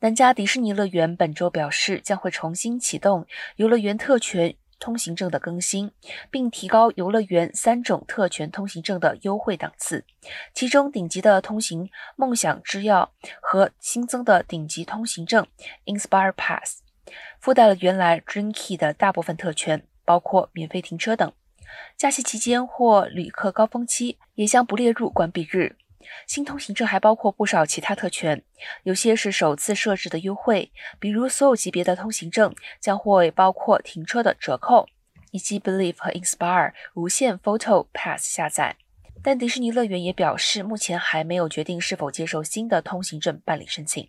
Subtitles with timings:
[0.00, 5.90] 南加迪士尼乐园本周表示，将会重新启动游乐园特权通行证的更新，
[6.30, 10.04] 并提高游乐园三种特权通行证的优惠档次。
[10.52, 13.08] 其中，顶级的通行梦想之钥
[13.40, 15.46] 和新增的顶级通行证
[15.86, 16.82] Inspire Pass，
[17.40, 21.32] 附带了原来 Dream Key 的大部分特权，包括免费停车等。
[21.96, 25.76] 假期期间或旅客高峰期也将不列入关闭日。
[26.26, 28.42] 新通行证还包括不少其他特权，
[28.82, 34.88] 有些是首次设置的优惠，比如所有级别的通行证将会包括停车的折扣，
[35.30, 38.76] 以及 Believe 和 Inspire 无线 Photo Pass 下载。
[39.22, 44.08] 但迪士尼乐园也表示，目前还没有决定是否接受新的通行证办理申请。